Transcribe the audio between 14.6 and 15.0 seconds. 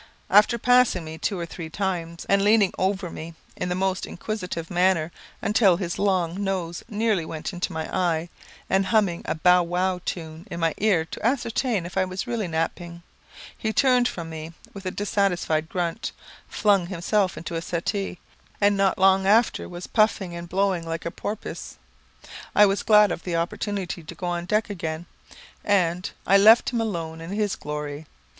with a